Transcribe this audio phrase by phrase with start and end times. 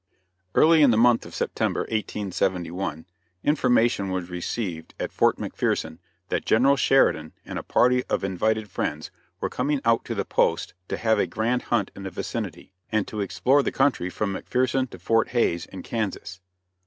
[0.55, 3.05] Early in the month of September, 1871,
[3.43, 9.11] information was received at Fort McPherson that General Sheridan and a party of invited friends
[9.39, 13.07] were coming out to the post to have a grand hunt in the vicinity, and
[13.09, 16.39] to explore the country from McPherson to Fort Hays, in Kansas.